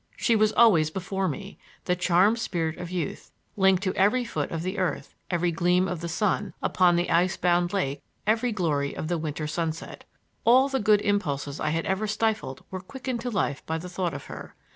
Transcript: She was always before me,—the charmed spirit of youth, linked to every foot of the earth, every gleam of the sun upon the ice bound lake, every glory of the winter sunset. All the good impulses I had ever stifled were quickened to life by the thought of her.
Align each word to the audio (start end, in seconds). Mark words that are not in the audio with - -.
She 0.17 0.35
was 0.35 0.51
always 0.53 0.89
before 0.89 1.27
me,—the 1.27 1.95
charmed 1.95 2.39
spirit 2.39 2.79
of 2.79 2.89
youth, 2.89 3.29
linked 3.55 3.83
to 3.83 3.93
every 3.93 4.25
foot 4.25 4.49
of 4.49 4.63
the 4.63 4.79
earth, 4.79 5.13
every 5.29 5.51
gleam 5.51 5.87
of 5.87 6.01
the 6.01 6.09
sun 6.09 6.55
upon 6.59 6.95
the 6.95 7.11
ice 7.11 7.37
bound 7.37 7.71
lake, 7.71 8.01
every 8.25 8.51
glory 8.51 8.95
of 8.97 9.09
the 9.09 9.19
winter 9.19 9.45
sunset. 9.45 10.05
All 10.43 10.69
the 10.69 10.79
good 10.79 11.01
impulses 11.01 11.59
I 11.59 11.69
had 11.69 11.85
ever 11.85 12.07
stifled 12.07 12.63
were 12.71 12.81
quickened 12.81 13.21
to 13.21 13.29
life 13.29 13.63
by 13.67 13.77
the 13.77 13.89
thought 13.89 14.15
of 14.15 14.25
her. 14.25 14.55